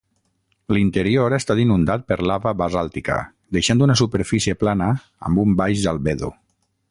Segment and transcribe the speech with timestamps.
[0.75, 3.19] L'interior ha estat inundat per lava basàltica,
[3.59, 4.89] deixant una superfície plana
[5.29, 6.33] amb un baix albedo.